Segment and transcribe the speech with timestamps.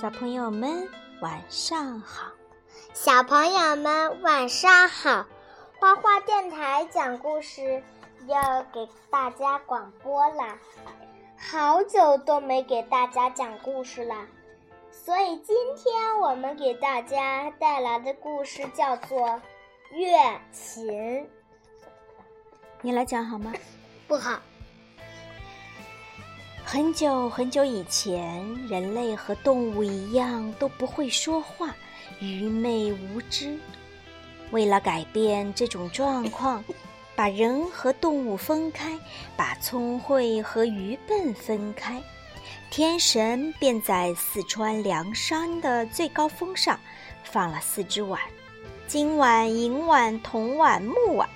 [0.00, 0.88] 小朋友们
[1.20, 2.30] 晚上好，
[2.94, 5.26] 小朋友们晚上好。
[5.80, 7.82] 花花电台讲故事
[8.28, 10.56] 要给大家广播啦，
[11.36, 14.28] 好久都没给大家讲故事啦，
[14.92, 19.18] 所以今天我们给大家带来的故事叫做
[19.90, 20.16] 《月
[20.52, 20.86] 琴》。
[22.82, 23.52] 你来讲好吗？
[24.06, 24.38] 不好。
[26.70, 31.74] 很久很久以前，人类和动物一样都不会说话，
[32.20, 33.58] 愚昧无知。
[34.50, 36.62] 为了改变这种状况，
[37.16, 38.98] 把人和动物分开，
[39.34, 42.02] 把聪慧和愚笨分开，
[42.70, 46.78] 天神便在四川凉山的最高峰上
[47.24, 48.20] 放了四只碗：
[48.86, 51.26] 金碗、银碗、铜碗、木碗，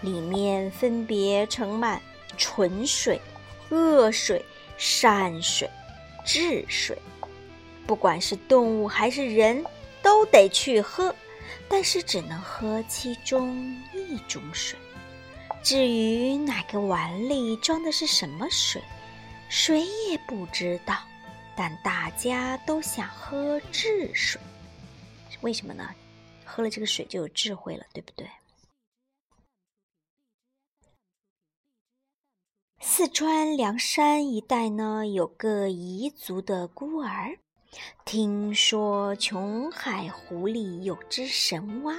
[0.00, 2.00] 里面分别盛满
[2.38, 3.20] 纯水、
[3.68, 4.42] 恶水。
[4.82, 5.68] 善水、
[6.24, 6.96] 治水，
[7.86, 9.62] 不管是动物还是人，
[10.02, 11.14] 都得去喝，
[11.68, 13.54] 但是只能喝其中
[13.92, 14.78] 一种水。
[15.62, 18.80] 至于哪个碗里装的是什么水，
[19.50, 20.96] 谁也不知道。
[21.54, 24.40] 但大家都想喝治水，
[25.42, 25.90] 为什么呢？
[26.42, 28.26] 喝了这个水就有智慧了，对不对？
[33.00, 37.34] 四川凉山一带呢，有个彝族的孤儿，
[38.04, 41.96] 听说琼海湖里有只神蛙，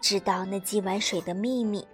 [0.00, 1.84] 知道那几碗水的秘密，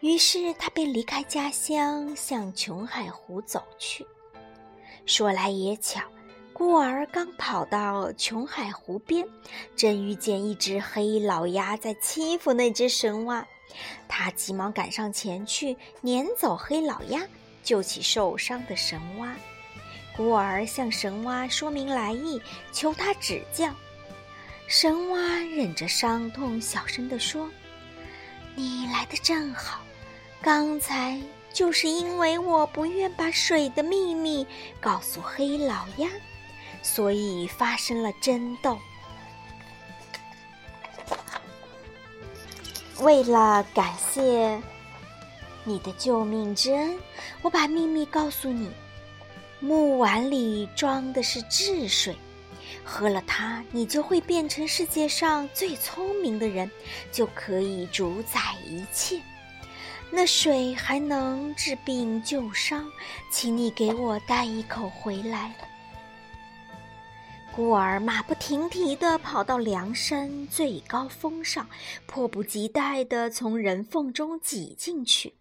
[0.00, 4.04] 于是他便离开家乡，向琼海湖走去。
[5.06, 6.00] 说来也巧，
[6.52, 9.24] 孤儿刚跑到琼海湖边，
[9.76, 13.46] 正遇见一只黑老鸭在欺负那只神蛙，
[14.08, 17.24] 他急忙赶上前去，撵走黑老鸭。
[17.68, 19.36] 救起受伤的神蛙，
[20.16, 22.40] 孤儿向神蛙说明来意，
[22.72, 23.68] 求他指教。
[24.66, 25.18] 神蛙
[25.54, 27.46] 忍着伤痛，小声地说
[28.56, 29.82] ：“你来的正好，
[30.40, 31.20] 刚才
[31.52, 34.46] 就是因为我不愿把水的秘密
[34.80, 36.08] 告诉黑老鸭，
[36.82, 38.78] 所以发生了争斗。
[43.00, 44.58] 为了感谢。”
[45.68, 46.98] 你的救命之恩，
[47.42, 48.70] 我把秘密告诉你。
[49.60, 52.16] 木碗里装的是治水，
[52.82, 56.70] 喝了它，你就会变成世界上最聪明的人，
[57.12, 59.20] 就可以主宰一切。
[60.10, 62.90] 那水还能治病救伤，
[63.30, 65.54] 请你给我带一口回来。
[67.54, 71.68] 孤儿马不停蹄地跑到梁山最高峰上，
[72.06, 75.34] 迫不及待地从人缝中挤进去，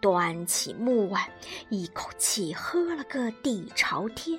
[0.00, 1.22] 端起木碗，
[1.70, 4.38] 一口气喝了个底朝天。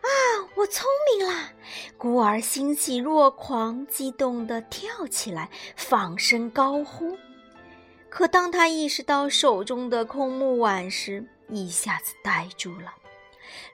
[0.00, 0.08] 啊，
[0.54, 1.52] 我聪明啦！
[1.96, 7.16] 孤儿欣喜若狂，激动地跳起来，放声高呼。
[8.08, 12.94] 可当他意识到手中的空木碗时，一下子呆住了，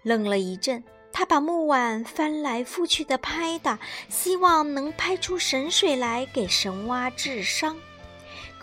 [0.02, 0.82] 愣了一阵。
[1.12, 3.78] 他把木碗翻来覆去的拍打，
[4.08, 7.78] 希望能拍出神水来给神蛙治伤。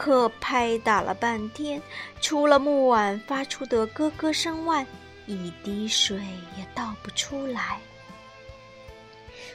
[0.03, 1.79] 可拍打了半天，
[2.21, 4.83] 除了木碗发出的咯咯声外，
[5.27, 6.17] 一滴水
[6.57, 7.77] 也倒不出来。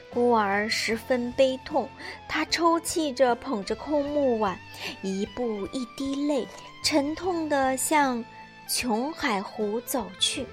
[0.09, 1.89] 孤儿十分悲痛，
[2.29, 4.57] 他抽泣着捧着空木碗，
[5.01, 6.47] 一步一滴泪，
[6.81, 8.23] 沉痛地向
[8.69, 10.47] 琼海湖走去。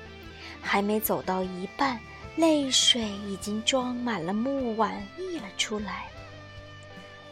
[0.61, 2.01] 还没走到一半。
[2.35, 6.07] 泪水已经装满了木碗，溢了出来。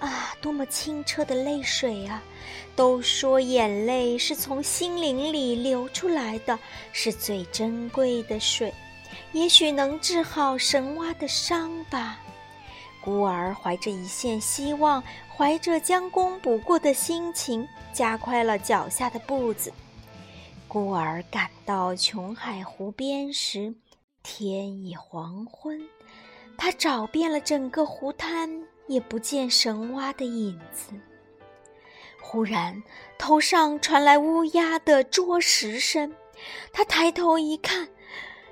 [0.03, 2.21] 啊，多么清澈的泪水啊！
[2.75, 6.59] 都说眼泪是从心灵里流出来的，
[6.93, 8.75] 是最珍贵的水，
[9.31, 12.19] 也许能治好神蛙的伤吧。
[13.01, 19.73] 孤儿怀着一线希望，怀着将功补过的心情，加快了脚下的步子。
[20.67, 23.73] 孤儿赶到琼海湖边时。
[24.25, 25.81] 天已黄昏，
[26.57, 28.49] 他找遍了整个湖滩，
[28.87, 30.93] 也不见神蛙的影子。
[32.21, 32.83] 忽然，
[33.19, 36.15] 头上传来乌鸦的啄食声，
[36.73, 37.89] 他抬头一看，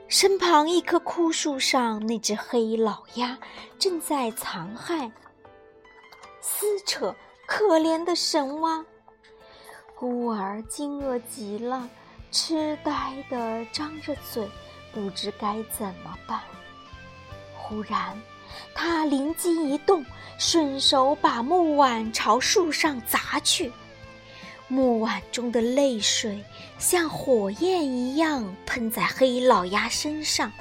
[0.08, 3.38] 身旁一棵枯树上，那只黑老鸭
[3.78, 5.10] 正在残害、
[6.40, 7.14] 撕扯
[7.46, 8.84] 可怜的神蛙。
[9.94, 11.88] 孤儿惊愕极了，
[12.30, 14.48] 痴呆地张着嘴。
[14.92, 16.40] 不知该怎么办。
[17.56, 18.20] 忽然，
[18.74, 20.04] 他灵机一动，
[20.38, 23.72] 顺手把木碗朝树上砸去。
[24.68, 26.44] 木碗中的泪水
[26.78, 30.52] 像火焰一样喷在黑老鸭身上，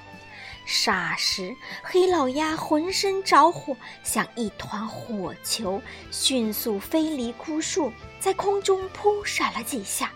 [0.68, 10.12] 霎时，黑老鸭浑身着火，像一团火球，迅速飞离枯树，在空中扑闪了几下，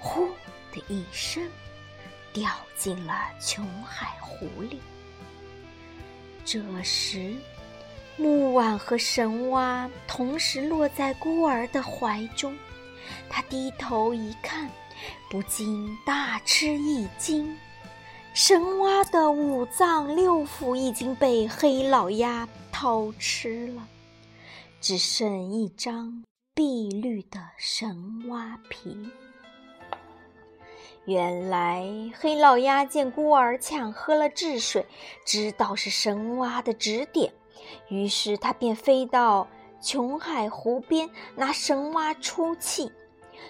[0.00, 0.28] 呼
[0.72, 1.48] 的一声，
[2.32, 4.80] 掉进了琼海湖里。
[6.50, 7.34] 这时，
[8.16, 12.56] 木婉和神蛙同时落在孤儿的怀中，
[13.28, 14.66] 他低头一看，
[15.28, 17.54] 不禁大吃一惊。
[18.32, 23.86] 神蛙的五脏六腑已经被黑老鸭偷吃了，
[24.80, 26.24] 只剩一张
[26.54, 28.96] 碧绿的神蛙皮。
[31.08, 31.88] 原来
[32.20, 34.84] 黑老鸭见孤儿抢喝了治水，
[35.24, 37.32] 知道是神蛙的指点，
[37.88, 39.48] 于是他便飞到
[39.80, 42.92] 琼海湖边拿神蛙出气。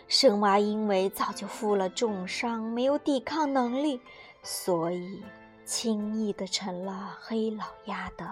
[0.07, 4.01] 神蛙因为早就负了重伤，没有抵抗能力。
[4.41, 5.21] 所以，
[5.65, 8.25] 轻易的成了黑老鸭的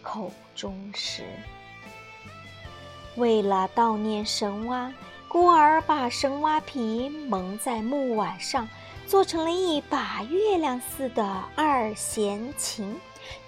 [0.00, 1.22] 口中食。
[3.16, 4.90] 为了悼念神蛙，
[5.34, 8.68] 孤儿把神蛙皮蒙在木碗上，
[9.04, 12.96] 做成了一把月亮似的二弦琴，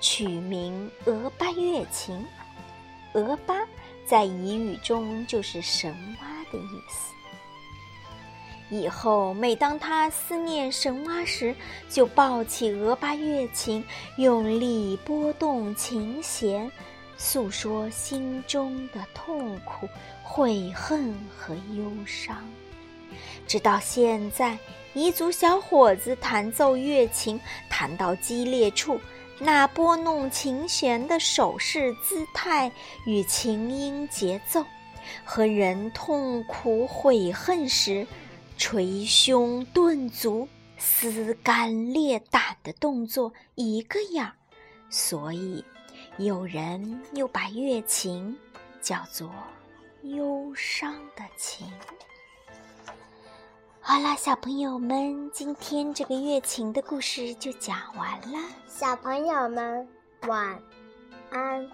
[0.00, 2.26] 取名鹅巴月琴。
[3.12, 3.54] 鹅巴
[4.04, 7.14] 在彝语中就是神蛙的意思。
[8.68, 11.54] 以后，每当他思念神蛙时，
[11.88, 13.84] 就抱起鹅巴月琴，
[14.18, 16.68] 用力拨动琴弦，
[17.16, 19.88] 诉说心中的痛苦、
[20.22, 22.36] 悔恨和忧伤。
[23.46, 24.58] 直到现在，
[24.94, 27.40] 彝族小伙子弹奏乐琴，
[27.70, 29.00] 弹到激烈处，
[29.38, 32.70] 那拨弄琴弦的手势、姿态
[33.06, 34.64] 与琴音节奏，
[35.24, 38.06] 和人痛苦悔恨时。
[38.58, 40.48] 捶胸顿足、
[40.78, 44.32] 撕肝裂胆的动作一个样，
[44.88, 45.62] 所以
[46.18, 48.34] 有人又把月琴
[48.80, 49.30] 叫做
[50.02, 51.70] “忧伤的琴”。
[53.82, 58.38] 好啦，小朋友们，今天这个月琴的故事就讲完了。
[58.66, 59.86] 小朋友们，
[60.26, 60.58] 晚
[61.30, 61.70] 安。